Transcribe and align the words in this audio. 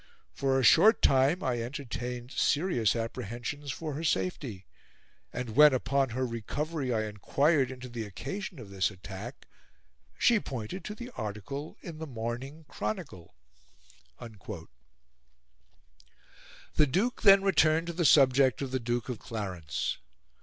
For 0.33 0.57
a 0.59 0.63
short 0.63 1.03
time 1.03 1.43
I 1.43 1.61
entertained 1.61 2.31
serious 2.31 2.95
apprehensions 2.95 3.71
for 3.71 3.93
her 3.93 4.03
safety; 4.03 4.65
and 5.31 5.55
when, 5.55 5.75
upon 5.75 6.09
her 6.09 6.25
recovery, 6.25 6.91
I 6.91 7.03
enquired 7.05 7.69
into 7.69 7.87
the 7.87 8.05
occasion 8.05 8.57
of 8.57 8.71
this 8.71 8.89
attack, 8.89 9.45
she 10.17 10.39
pointed 10.39 10.83
to 10.85 10.95
the 10.95 11.11
article 11.11 11.77
in 11.83 11.99
the 11.99 12.07
Morning 12.07 12.65
Chronicle." 12.67 13.35
The 14.19 14.37
Duke 16.89 17.21
then 17.21 17.43
returned 17.43 17.85
to 17.85 17.93
the 17.93 18.03
subject 18.03 18.63
of 18.63 18.71
the 18.71 18.79
Duke 18.79 19.07
of 19.07 19.19
Clarence. 19.19 19.99